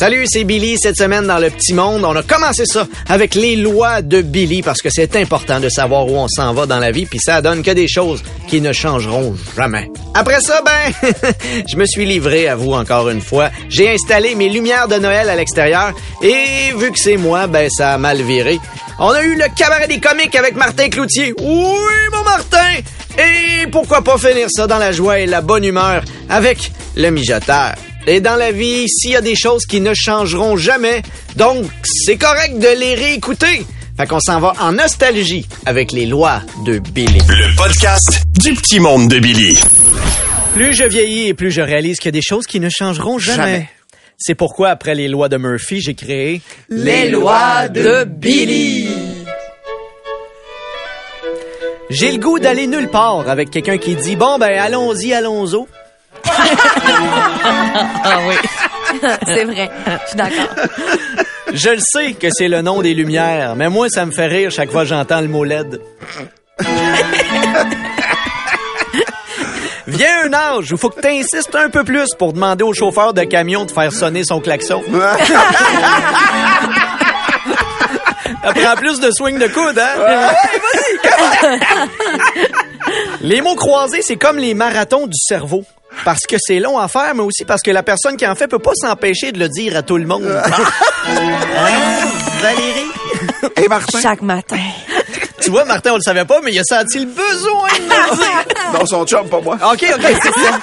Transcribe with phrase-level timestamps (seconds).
[0.00, 0.78] Salut, c'est Billy.
[0.78, 4.62] Cette semaine dans le petit monde, on a commencé ça avec les lois de Billy
[4.62, 7.42] parce que c'est important de savoir où on s'en va dans la vie, puis ça
[7.42, 9.90] donne que des choses qui ne changeront jamais.
[10.14, 11.10] Après ça, ben,
[11.70, 13.50] je me suis livré à vous encore une fois.
[13.68, 17.92] J'ai installé mes lumières de Noël à l'extérieur et vu que c'est moi, ben ça
[17.92, 18.58] a mal viré.
[18.98, 21.34] On a eu le cabaret des comiques avec Martin Cloutier.
[21.38, 22.80] Oui, mon Martin!
[23.18, 27.74] Et pourquoi pas finir ça dans la joie et la bonne humeur avec le mijoteur.
[28.12, 31.02] Et dans la vie, s'il y a des choses qui ne changeront jamais,
[31.36, 33.64] donc c'est correct de les réécouter.
[33.96, 37.20] Fait qu'on s'en va en nostalgie avec les lois de Billy.
[37.28, 39.56] Le podcast du petit monde de Billy.
[40.54, 43.20] Plus je vieillis et plus je réalise qu'il y a des choses qui ne changeront
[43.20, 43.44] jamais.
[43.44, 43.68] Jamais.
[44.18, 48.88] C'est pourquoi, après les lois de Murphy, j'ai créé Les lois de Billy.
[51.90, 55.64] J'ai le goût d'aller nulle part avec quelqu'un qui dit bon ben allons-y, allons-y.
[58.04, 58.34] Ah oui.
[59.24, 59.70] C'est vrai.
[59.86, 60.48] Je suis d'accord.
[61.52, 64.50] Je le sais que c'est le nom des lumières, mais moi ça me fait rire
[64.50, 65.80] chaque fois que j'entends le mot LED.
[69.86, 73.22] Vient un âge où faut que t'insistes un peu plus pour demander au chauffeur de
[73.24, 74.82] camion de faire sonner son klaxon.
[78.42, 79.96] Ça prend plus de swing de coude, hein?
[83.20, 85.64] Les mots croisés, c'est comme les marathons du cerveau.
[86.04, 88.48] Parce que c'est long à faire, mais aussi parce que la personne qui en fait
[88.48, 90.24] peut pas s'empêcher de le dire à tout le monde.
[91.02, 92.06] Hein,
[92.40, 92.90] Valérie?
[93.56, 94.56] Et Martin, Chaque matin.
[95.40, 98.16] Tu vois, Martin, on le savait pas, mais il a senti le besoin de le
[98.16, 98.44] dire.
[98.78, 99.56] dans son chum, pas moi.
[99.72, 100.58] OK, OK, c'est ça.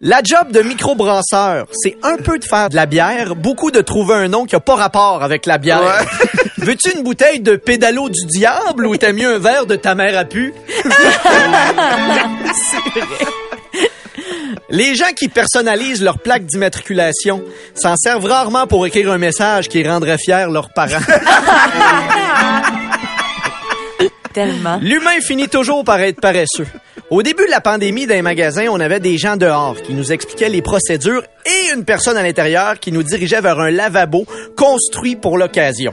[0.00, 4.14] La job de microbrasseur, c'est un peu de faire de la bière, beaucoup de trouver
[4.14, 5.82] un nom qui a pas rapport avec la bière.
[5.82, 6.40] Ouais.
[6.58, 10.18] Veux-tu une bouteille de pédalo du diable ou t'aimes mieux un verre de ta mère
[10.18, 10.54] à pu?
[10.82, 10.90] C'est
[13.00, 13.26] vrai.
[14.74, 17.44] Les gens qui personnalisent leur plaque d'immatriculation
[17.76, 20.98] s'en servent rarement pour écrire un message qui rendrait fiers leurs parents.
[24.32, 24.80] Tellement.
[24.82, 26.66] L'humain finit toujours par être paresseux.
[27.10, 30.10] Au début de la pandémie dans les magasins, on avait des gens dehors qui nous
[30.10, 34.24] expliquaient les procédures et une personne à l'intérieur qui nous dirigeait vers un lavabo
[34.56, 35.92] construit pour l'occasion.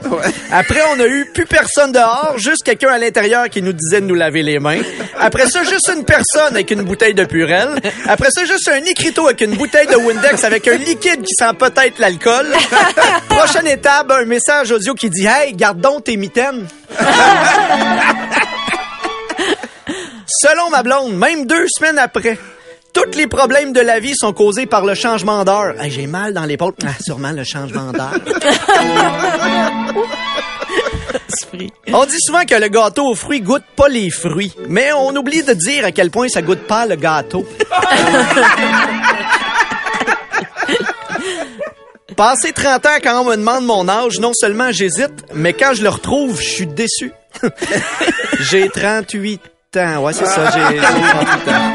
[0.52, 4.06] Après, on a eu plus personne dehors, juste quelqu'un à l'intérieur qui nous disait de
[4.06, 4.80] nous laver les mains.
[5.20, 7.68] Après ça, juste une personne avec une bouteille de Purel.
[8.08, 11.54] Après ça, juste un écriteau avec une bouteille de Windex avec un liquide qui sent
[11.60, 12.48] peut-être l'alcool.
[13.28, 16.68] Prochaine étape, un message audio qui dit «Hey, garde donc tes mitaines».
[20.40, 22.38] Selon ma blonde, même deux semaines après,
[22.94, 25.74] tous les problèmes de la vie sont causés par le changement d'heure.
[25.80, 26.74] Hey, J'ai mal dans l'épaule.
[26.86, 28.14] Ah, sûrement le changement d'heure.
[31.94, 35.44] On dit souvent que le gâteau aux fruits goûte pas les fruits, mais on oublie
[35.44, 37.46] de dire à quel point ça goûte pas le gâteau.
[42.16, 45.84] Passé 30 ans, quand on me demande mon âge, non seulement j'hésite, mais quand je
[45.84, 47.12] le retrouve, je suis déçu.
[48.40, 49.42] j'ai 38
[49.74, 51.74] Ouais, c'est ça, j'ai j'ai 38 ans.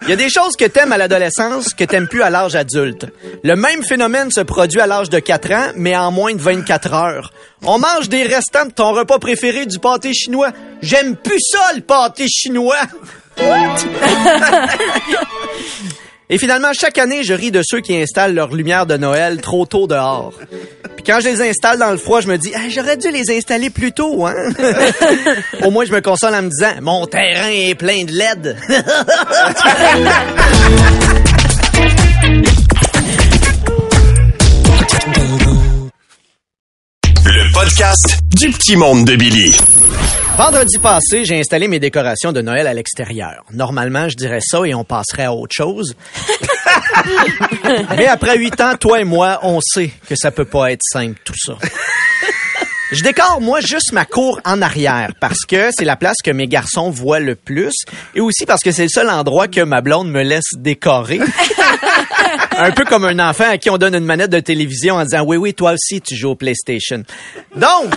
[0.00, 3.06] Il y a des choses que t'aimes à l'adolescence que t'aimes plus à l'âge adulte.
[3.42, 6.94] Le même phénomène se produit à l'âge de 4 ans, mais en moins de 24
[6.94, 7.32] heures.
[7.62, 10.52] On mange des restants de ton repas préféré du pâté chinois.
[10.80, 12.80] J'aime plus ça, le pâté chinois.
[16.30, 19.66] Et finalement, chaque année, je ris de ceux qui installent leurs lumières de Noël trop
[19.66, 20.32] tôt dehors.
[20.96, 23.68] Puis quand je les installe dans le froid, je me dis, j'aurais dû les installer
[23.68, 24.34] plus tôt, hein?
[25.62, 28.56] Au moins, je me console en me disant, mon terrain est plein de LED.
[37.26, 39.54] Le podcast du petit monde de Billy.
[40.36, 43.44] Vendredi passé, j'ai installé mes décorations de Noël à l'extérieur.
[43.52, 45.94] Normalement, je dirais ça et on passerait à autre chose.
[47.96, 51.20] Mais après huit ans, toi et moi, on sait que ça peut pas être simple,
[51.24, 51.54] tout ça.
[52.90, 56.48] Je décore, moi, juste ma cour en arrière parce que c'est la place que mes
[56.48, 57.72] garçons voient le plus
[58.14, 61.20] et aussi parce que c'est le seul endroit que ma blonde me laisse décorer.
[62.56, 65.24] un peu comme un enfant à qui on donne une manette de télévision en disant
[65.24, 67.02] oui, oui, toi aussi, tu joues au PlayStation.
[67.56, 67.94] Donc,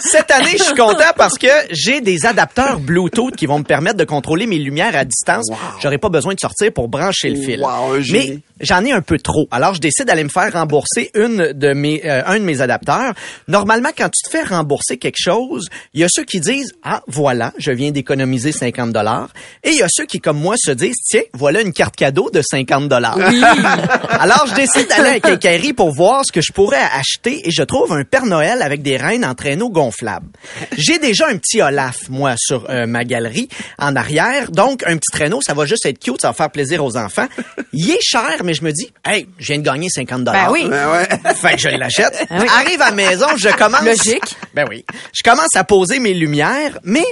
[0.00, 3.96] cette année, je suis content parce que j'ai des adapteurs Bluetooth qui vont me permettre
[3.96, 5.46] de contrôler mes lumières à distance.
[5.80, 7.60] J'aurai pas besoin de sortir pour brancher le fil.
[7.60, 7.98] Wow.
[8.10, 9.46] Mais j'en ai un peu trop.
[9.50, 13.14] Alors, je décide d'aller me faire rembourser une de mes, euh, un de mes adapteurs.
[13.48, 17.02] Normalement, quand tu te fais rembourser quelque chose, il y a ceux qui disent, ah,
[17.06, 19.28] voilà, je viens d'économiser 50 dollars.
[19.64, 22.30] Et il y a ceux qui, comme moi, se disent, tiens, voilà une carte cadeau
[22.30, 23.18] de 50 dollars.
[24.10, 27.62] Alors, je décide d'aller à Quincaillerie pour voir ce que je pourrais acheter et je
[27.62, 30.28] trouve un Père Noël avec des reines en traîneau gonflable.
[30.76, 33.48] J'ai déjà un petit Olaf, moi, sur euh, ma galerie
[33.78, 34.50] en arrière.
[34.50, 37.26] Donc, un petit traîneau, ça va juste être cute, ça va faire plaisir aux enfants.
[37.72, 40.46] Il est cher, mais je me dis, hey, je viens de gagner 50 dollars.
[40.46, 40.68] Ben oui.
[40.68, 41.34] Ben ouais.
[41.34, 42.26] Fait que je l'achète.
[42.30, 42.46] Oui.
[42.58, 43.84] Arrive à la maison, je commence.
[43.84, 44.36] Logique.
[44.54, 44.84] Ben oui.
[45.12, 47.04] Je commence à poser mes lumières, mais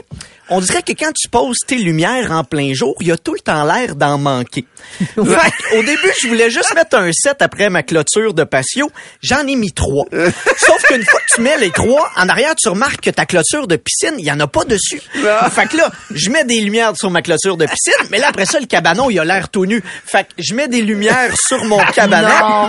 [0.51, 3.35] on dirait que quand tu poses tes lumières en plein jour, il y a tout
[3.35, 4.65] le temps l'air d'en manquer.
[4.99, 8.91] Fait que, au début, je voulais juste mettre un set après ma clôture de patio.
[9.23, 10.07] J'en ai mis trois.
[10.13, 13.67] Sauf qu'une fois que tu mets les trois, en arrière, tu remarques que ta clôture
[13.67, 15.01] de piscine, il y en a pas dessus.
[15.51, 18.47] Fait que là, je mets des lumières sur ma clôture de piscine, mais là, après
[18.47, 19.83] ça, le cabanon, il a l'air tout nu.
[20.07, 22.69] Fait que je mets des lumières sur mon cabanon.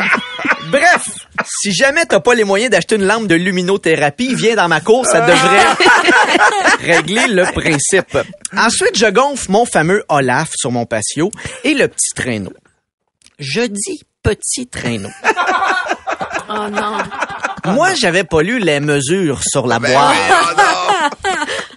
[0.72, 1.06] Bref,
[1.46, 5.06] si jamais t'as pas les moyens d'acheter une lampe de luminothérapie, viens dans ma cour,
[5.06, 5.66] ça devrait
[6.80, 8.18] régler le principe.
[8.56, 11.32] Ensuite, je gonfle mon fameux Olaf sur mon patio
[11.64, 12.54] et le petit traîneau.
[13.38, 15.10] Je dis petit traîneau.
[16.50, 16.98] Oh non.
[17.74, 20.18] Moi, j'avais pas lu les mesures sur la boîte.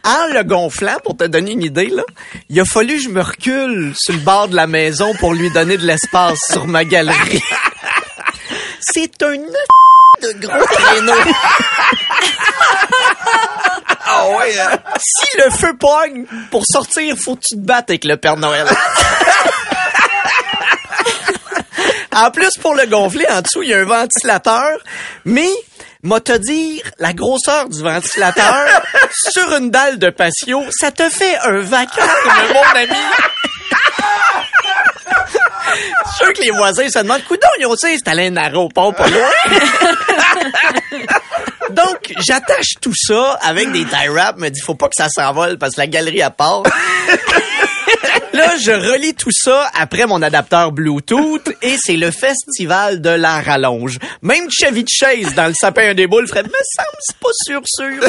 [0.04, 2.02] En le gonflant, pour te donner une idée, là,
[2.48, 5.50] il a fallu que je me recule sur le bord de la maison pour lui
[5.50, 7.42] donner de l'espace sur ma galerie.
[8.80, 9.36] C'est un
[10.22, 11.12] de gros traîneau.
[14.58, 14.78] Ah?
[14.98, 18.66] Si le feu pogne, pour sortir, faut que tu te battes avec le Père Noël.
[22.14, 24.78] en plus, pour le gonfler, en dessous, il y a un ventilateur,
[25.24, 25.50] mais
[26.02, 28.66] m'a te dire, la grosseur du ventilateur
[29.30, 32.08] sur une dalle de patio, ça te fait un vacarme,
[32.52, 32.96] mon ami.
[35.74, 38.94] Je suis sûr que les voisins se demandent, coudon, ils ont c'est allé un aéroport
[38.94, 39.30] pas loin?
[41.72, 44.38] Donc, j'attache tout ça avec des tie wraps.
[44.38, 46.62] Me dit, faut pas que ça s'envole parce que la galerie à part.
[48.32, 53.42] Là, je relis tout ça après mon adapteur Bluetooth et c'est le festival de la
[53.42, 53.98] rallonge.
[54.22, 58.02] Même Chevy Chase dans le sapin des boules ferait, me semble, c'est pas sûr, sûr.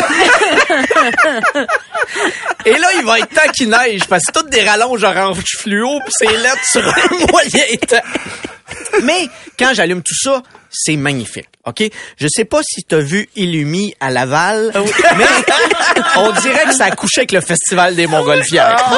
[2.66, 5.44] et là, il va être temps qu'il neige parce que c'est toutes des rallonges orange
[5.60, 7.98] fluo puis c'est lettres sur un moyen temps.
[9.04, 9.28] Mais
[9.60, 10.42] quand j'allume tout ça,
[10.74, 11.84] c'est magnifique, OK?
[12.18, 14.72] Je sais pas si tu as vu Illumi à Laval,
[15.18, 15.26] mais
[16.18, 18.76] on dirait que ça a couché avec le Festival des Montgolfières.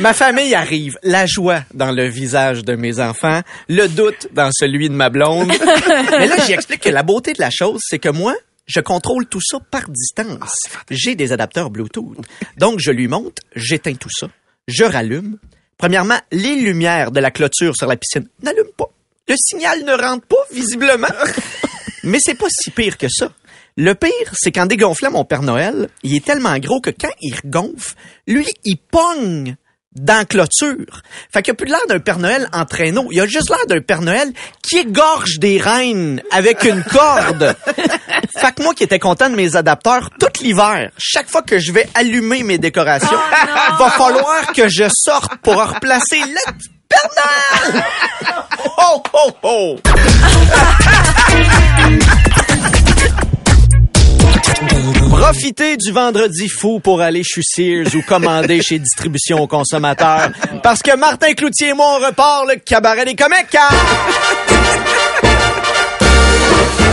[0.00, 4.88] Ma famille arrive, la joie dans le visage de mes enfants, le doute dans celui
[4.88, 5.48] de ma blonde.
[6.10, 8.34] Mais là, j'y explique que la beauté de la chose, c'est que moi,
[8.66, 10.54] je contrôle tout ça par distance.
[10.90, 12.16] J'ai des adapteurs Bluetooth.
[12.56, 14.28] Donc, je lui monte, j'éteins tout ça,
[14.68, 15.36] je rallume.
[15.76, 18.90] Premièrement, les lumières de la clôture sur la piscine n'allument pas.
[19.30, 21.06] Le signal ne rentre pas, visiblement.
[22.02, 23.30] Mais c'est pas si pire que ça.
[23.76, 27.36] Le pire, c'est qu'en dégonflant mon Père Noël, il est tellement gros que quand il
[27.36, 27.94] regonfle,
[28.26, 29.54] lui, il pogne
[29.94, 31.02] dans la clôture.
[31.32, 33.06] Fait qu'il a plus l'air d'un Père Noël en traîneau.
[33.12, 34.32] Il a juste l'air d'un Père Noël
[34.64, 37.54] qui égorge des reines avec une corde.
[38.36, 41.70] fait que moi qui étais content de mes adapteurs, tout l'hiver, chaque fois que je
[41.70, 43.08] vais allumer mes décorations,
[43.78, 46.79] va falloir que je sorte pour replacer le
[55.10, 60.30] Profitez du vendredi fou pour aller chez Sears ou commander chez Distribution aux consommateurs.
[60.62, 63.54] Parce que Martin Cloutier et moi, on repart le cabaret des comiques.
[63.54, 63.74] hein?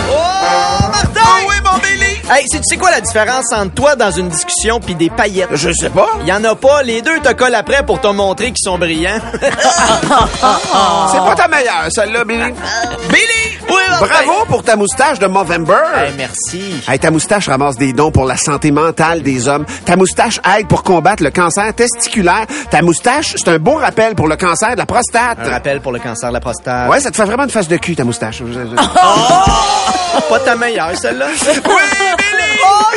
[0.10, 1.22] Oh, Martin!
[1.48, 1.67] oui, Billy!
[2.30, 5.48] Hey, sais- tu sais quoi la différence entre toi dans une discussion puis des paillettes?
[5.54, 6.10] Je sais pas.
[6.22, 8.78] Il y en a pas, les deux te collent après pour te montrer qu'ils sont
[8.78, 9.20] brillants.
[9.42, 9.42] C'est
[11.20, 12.54] pas ta meilleure, celle-là, Billy.
[13.10, 13.57] Billy!
[13.70, 14.06] Oui, Martin.
[14.08, 15.74] Bravo pour ta moustache de Movember.
[15.96, 16.82] Hey, merci.
[16.88, 19.66] Hey, ta moustache ramasse des dons pour la santé mentale des hommes.
[19.86, 22.46] Ta moustache aide pour combattre le cancer testiculaire.
[22.72, 25.40] Ta moustache, c'est un beau rappel pour le cancer de la prostate.
[25.44, 26.90] Un rappel pour le cancer de la prostate.
[26.90, 28.42] Ouais, ça te fait vraiment une face de cul, ta moustache.
[30.30, 31.28] Pas ta meilleure, celle-là.
[31.28, 32.48] oui, Billy!
[32.60, 32.97] C'est,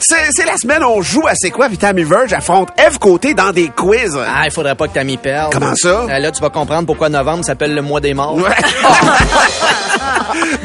[0.00, 2.32] c'est la semaine où on joue à C'est quoi, puis Tammy Verge?
[2.32, 4.16] Affronte Eve Côté dans des quiz.
[4.16, 5.52] Ah, il faudrait pas que Tammy perde.
[5.52, 6.06] Comment ça?
[6.08, 8.36] Euh, là, tu vas comprendre pourquoi novembre s'appelle le mois des morts.
[8.36, 8.44] Ouais.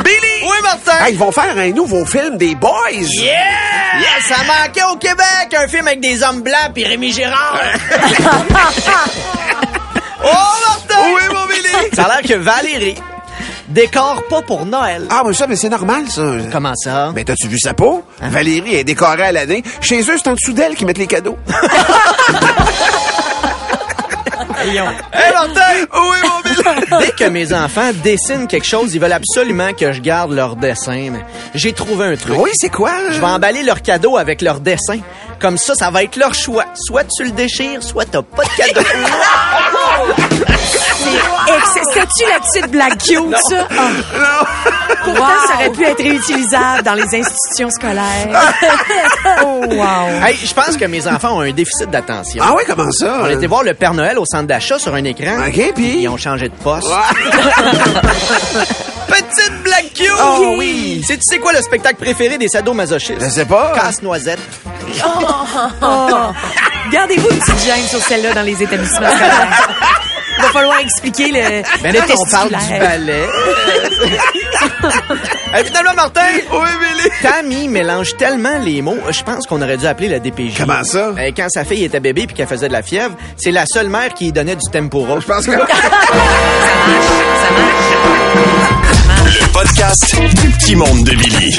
[0.03, 0.43] Billy!
[0.43, 2.71] Oui, Ah, ils vont faire un nouveau film des Boys.
[2.91, 3.33] Yeah!
[3.99, 4.09] Yeah!
[4.27, 7.59] Ça manquait au Québec, un film avec des hommes blancs puis Rémi Gérard.
[8.19, 9.11] oh, Martin!
[11.13, 11.89] Oui, mon Billy.
[11.93, 12.95] Ça a l'air que Valérie
[13.71, 15.05] décore pas pour Noël.
[15.09, 16.21] Ah, mais ça, mais c'est normal, ça.
[16.51, 17.11] Comment ça?
[17.13, 18.03] Ben, t'as-tu vu sa peau?
[18.21, 19.63] Valérie est décorée à l'année.
[19.81, 21.37] Chez eux, c'est en dessous d'elle qu'ils mettent les cadeaux.
[24.63, 24.91] Hey, mon.
[26.99, 31.09] Dès que mes enfants dessinent quelque chose, ils veulent absolument que je garde leur dessin.
[31.11, 31.25] Mais
[31.55, 32.35] j'ai trouvé un truc.
[32.37, 32.91] Oui, c'est quoi?
[33.09, 34.99] Je vais emballer leur cadeau avec leur dessin.
[35.39, 36.65] Comme ça, ça va être leur choix.
[36.75, 38.81] Soit tu le déchires, soit t'as pas de cadeau.
[41.73, 43.67] C'était-tu la petite blague cute, ça?
[43.71, 43.89] Ah.
[45.03, 48.29] Pourtant, ça aurait pu être réutilisable dans les institutions scolaires.
[49.43, 50.25] oh, wow.
[50.25, 52.43] hey, je pense que mes enfants ont un déficit d'attention.
[52.45, 53.19] Ah oui, comment ça?
[53.23, 55.47] On était voir le Père Noël au centre d'achat sur un écran.
[55.47, 56.01] OK, puis?
[56.01, 56.87] Ils ont changé de poste.
[59.07, 60.07] Petite blague cute!
[60.21, 61.03] Oh oui.
[61.05, 63.21] C'est tu sais quoi le spectacle préféré des sadomasochistes?
[63.21, 63.73] Je sais pas.
[63.75, 64.39] Casse-noisette.
[65.03, 65.09] Oh.
[66.91, 69.69] Gardez-vous une petite gêne sur celle-là dans les établissements scolaires.
[70.41, 73.27] Il va falloir expliquer le, Ben le là, on parle du ballet.
[75.53, 76.21] hey, finalement, Martin!
[76.51, 77.09] Oui, Billy.
[77.21, 80.55] Tammy mélange tellement les mots, je pense qu'on aurait dû appeler la DPJ.
[80.57, 81.09] Comment ça?
[81.17, 83.89] Euh, quand sa fille était bébé puis qu'elle faisait de la fièvre, c'est la seule
[83.89, 85.19] mère qui donnait du tempura.
[85.19, 85.51] Je pense que...
[89.41, 91.57] Le podcast du petit monde de Billy.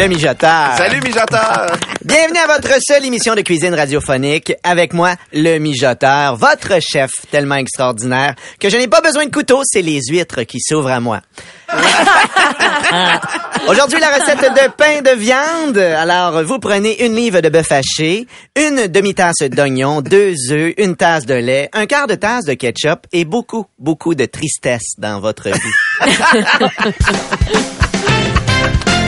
[0.00, 0.76] Le mijoteur.
[0.78, 1.76] Salut, mijoteur.
[2.02, 4.54] Bienvenue à votre seule émission de cuisine radiophonique.
[4.62, 9.60] Avec moi, le mijoteur, votre chef tellement extraordinaire que je n'ai pas besoin de couteau,
[9.62, 11.20] c'est les huîtres qui s'ouvrent à moi.
[13.68, 15.76] Aujourd'hui, la recette de pain de viande.
[15.76, 18.26] Alors, vous prenez une livre de bœuf haché,
[18.56, 23.00] une demi-tasse d'oignon, deux œufs, une tasse de lait, un quart de tasse de ketchup
[23.12, 26.14] et beaucoup, beaucoup de tristesse dans votre vie.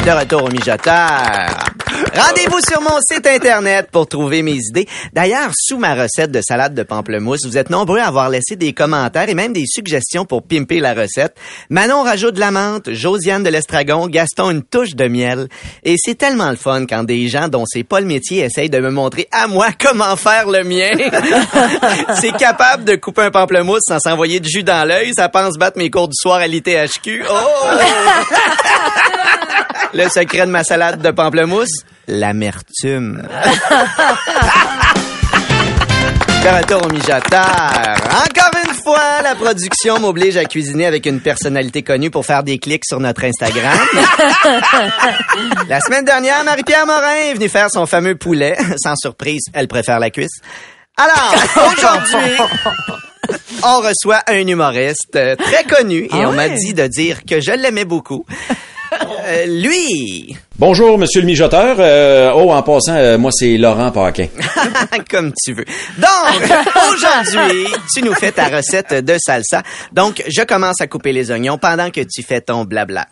[0.04, 1.72] De retour au mijoteur.
[2.14, 4.88] Rendez-vous sur mon site internet pour trouver mes idées.
[5.12, 8.72] D'ailleurs, sous ma recette de salade de pamplemousse, vous êtes nombreux à avoir laissé des
[8.72, 11.36] commentaires et même des suggestions pour pimper la recette.
[11.70, 15.48] Manon rajoute de la menthe, Josiane de l'estragon, Gaston une touche de miel.
[15.84, 18.80] Et c'est tellement le fun quand des gens dont c'est pas le métier essayent de
[18.80, 20.90] me montrer à moi comment faire le mien.
[22.20, 25.12] c'est capable de couper un pamplemousse sans s'envoyer de jus dans l'œil.
[25.14, 27.24] Ça pense battre mes cours du soir à l'ITHQ.
[27.30, 27.34] Oh!
[29.94, 33.22] Le secret de ma salade de pamplemousse, l'amertume.
[36.42, 37.94] De retour au mijoteur.
[38.10, 42.58] Encore une fois, la production m'oblige à cuisiner avec une personnalité connue pour faire des
[42.58, 43.78] clics sur notre Instagram.
[45.68, 48.56] la semaine dernière, Marie-Pierre Morin est venue faire son fameux poulet.
[48.82, 50.40] Sans surprise, elle préfère la cuisse.
[50.96, 51.34] Alors,
[51.72, 52.36] aujourd'hui,
[53.62, 57.52] on reçoit un humoriste euh, très connu et on m'a dit de dire que je
[57.52, 58.26] l'aimais beaucoup.
[59.32, 61.76] Euh, lui, Bonjour, monsieur le mijoteur.
[61.78, 64.26] Euh, oh, en passant, euh, moi, c'est Laurent Paquin.
[65.10, 65.64] comme tu veux.
[65.96, 66.50] Donc,
[66.92, 69.62] aujourd'hui, tu nous fais ta recette de salsa.
[69.90, 73.06] Donc, je commence à couper les oignons pendant que tu fais ton blabla.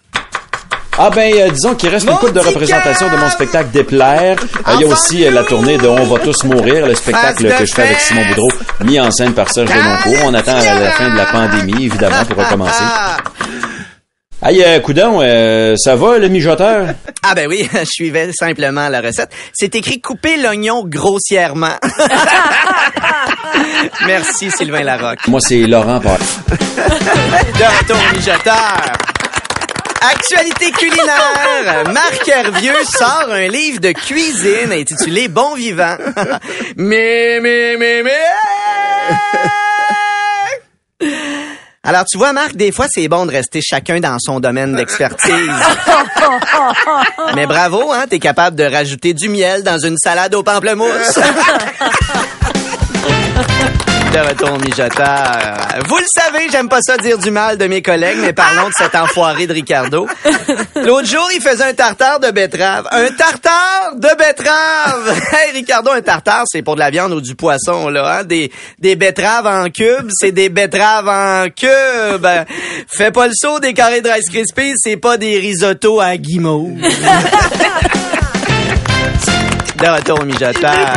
[0.99, 4.37] Ah ben, euh, disons qu'il reste une coupe de Mon représentation de mon spectacle Déplaire.
[4.39, 7.49] Euh, Il y a aussi euh, la tournée de On va tous mourir, le spectacle
[7.57, 8.01] que je fais avec!
[8.01, 8.51] Simon Boudreau,
[8.85, 10.27] mis en scène par Serge Denoncourt.
[10.27, 12.85] On attend la, la fin de la pandémie, évidemment, pour recommencer.
[14.43, 16.95] Ah, Aïe, euh, coudon, euh, ça va, le mijoteur?
[17.23, 19.31] ah ben oui, je suivais simplement la recette.
[19.53, 21.77] C'est écrit couper l'oignon grossièrement.
[24.07, 25.29] Merci Sylvain Larocque.
[25.29, 26.25] Moi, c'est Laurent Paquin.
[26.57, 28.81] De au mijoteur.
[30.11, 31.85] Actualité culinaire.
[31.93, 35.97] Marc Hervieux sort un livre de cuisine intitulé Bon vivant.
[36.77, 38.17] mais, mais, mais, mais...
[41.83, 45.33] Alors, tu vois, Marc, des fois, c'est bon de rester chacun dans son domaine d'expertise.
[47.35, 51.19] Mais bravo, hein, t'es capable de rajouter du miel dans une salade au pamplemousse.
[54.13, 55.57] De retour au mijoteur.
[55.87, 58.73] Vous le savez, j'aime pas ça dire du mal de mes collègues, mais parlons de
[58.77, 60.09] cet enfoiré de Ricardo.
[60.75, 62.89] L'autre jour, il faisait un tartare de betterave.
[62.91, 65.21] Un tartare de betterave!
[65.33, 68.25] Hey, Ricardo, un tartare, c'est pour de la viande ou du poisson, là, hein?
[68.25, 68.51] Des,
[68.81, 72.27] des betteraves en cubes, c'est des betteraves en cubes.
[72.89, 76.73] Fais pas le saut des carrés de Rice Krispies, c'est pas des risottos à guimauve.
[79.81, 80.95] De retour au mijoteur.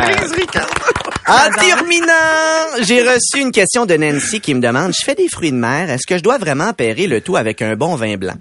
[1.26, 5.52] En terminant, j'ai reçu une question de Nancy qui me demande, je fais des fruits
[5.52, 8.34] de mer, est-ce que je dois vraiment pairer le tout avec un bon vin blanc?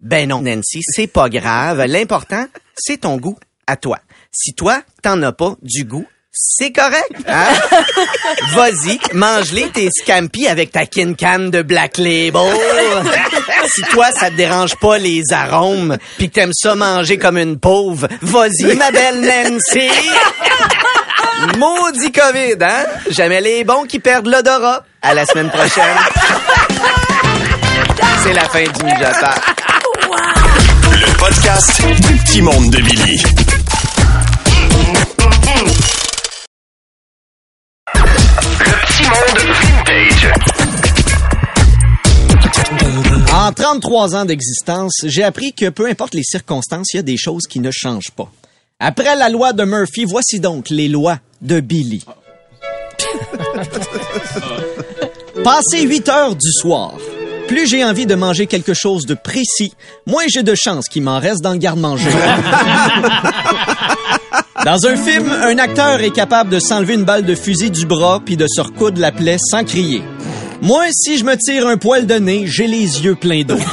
[0.00, 1.84] Ben non, Nancy, c'est pas grave.
[1.86, 3.98] L'important, c'est ton goût à toi.
[4.30, 7.12] Si toi, t'en as pas du goût, c'est correct.
[7.26, 7.52] Hein?
[8.54, 12.56] Vas-y, mange-les tes scampi avec ta kin can de Black Label.
[13.66, 17.58] si toi, ça te dérange pas les arômes, puis que t'aimes ça manger comme une
[17.58, 19.88] pauvre, vas-y, ma belle Nancy.
[21.58, 22.84] Maudit COVID, hein?
[23.10, 24.84] Jamais les bons qui perdent l'odorat.
[25.02, 25.96] À la semaine prochaine.
[28.22, 29.34] C'est la fin du Mijata.
[30.92, 33.22] Le podcast du petit monde de Billy.
[37.94, 40.32] Le petit monde vintage.
[43.32, 47.16] En 33 ans d'existence, j'ai appris que peu importe les circonstances, il y a des
[47.16, 48.30] choses qui ne changent pas.
[48.84, 52.04] Après la loi de Murphy, voici donc les lois de Billy.
[55.44, 56.94] Passé 8 heures du soir,
[57.46, 59.72] plus j'ai envie de manger quelque chose de précis,
[60.04, 62.10] moins j'ai de chances qu'il m'en reste dans le garde-manger.
[64.64, 68.20] Dans un film, un acteur est capable de s'enlever une balle de fusil du bras
[68.24, 70.02] puis de se recoudre la plaie sans crier.
[70.62, 73.58] Moi, si je me tire un poil de nez, j'ai les yeux pleins d'eau.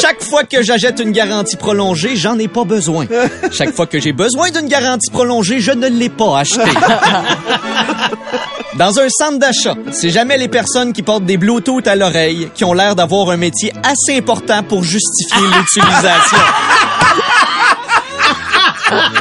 [0.00, 3.04] Chaque fois que j'achète une garantie prolongée, j'en ai pas besoin.
[3.50, 6.70] Chaque fois que j'ai besoin d'une garantie prolongée, je ne l'ai pas achetée.
[8.78, 12.64] Dans un centre d'achat, c'est jamais les personnes qui portent des Bluetooth à l'oreille qui
[12.64, 16.38] ont l'air d'avoir un métier assez important pour justifier l'utilisation.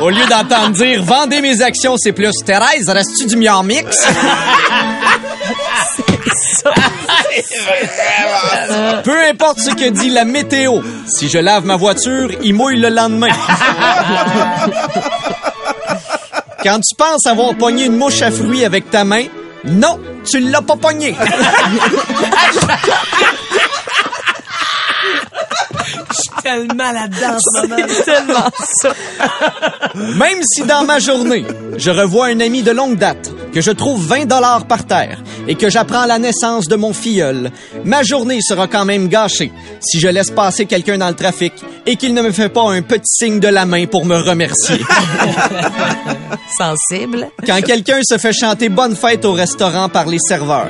[0.02, 3.98] Au lieu d'entendre dire vendez mes actions, c'est plus Thérèse, reste-tu du Miam Mix?
[9.04, 12.90] Peu importe ce que dit la météo, si je lave ma voiture, il mouille le
[12.90, 13.30] lendemain.
[16.64, 19.26] Quand tu penses avoir pogné une mouche à fruits avec ta main,
[19.64, 21.16] non, tu l'as pas pogné.
[26.44, 27.76] Tellement là-dedans en ce moment.
[28.06, 28.50] Tellement
[28.82, 28.94] ça.
[29.96, 31.46] Même si dans ma journée,
[31.78, 35.56] je revois un ami de longue date, que je trouve 20 dollars par terre et
[35.56, 37.52] que j'apprends la naissance de mon filleul,
[37.84, 41.54] ma journée sera quand même gâchée si je laisse passer quelqu'un dans le trafic
[41.86, 44.80] et qu'il ne me fait pas un petit signe de la main pour me remercier.
[46.58, 47.30] Sensible.
[47.46, 50.68] Quand quelqu'un se fait chanter bonne fête au restaurant par les serveurs,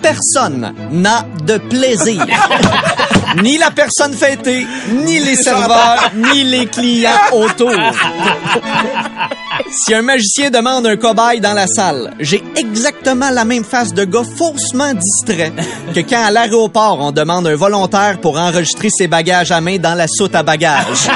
[0.00, 2.26] personne n'a de plaisir.
[3.42, 4.66] Ni la personne fêtée,
[5.04, 7.70] ni les serveurs, ni les clients autour.
[9.70, 14.04] Si un magicien demande un cobaye dans la salle, j'ai exactement la même face de
[14.04, 15.52] gars faussement distrait
[15.94, 19.94] que quand à l'aéroport on demande un volontaire pour enregistrer ses bagages à main dans
[19.94, 21.08] la soute à bagages.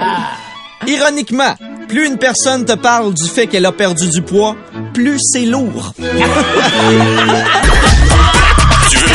[0.86, 1.54] Ironiquement,
[1.88, 4.56] plus une personne te parle du fait qu'elle a perdu du poids,
[4.92, 5.92] plus c'est lourd.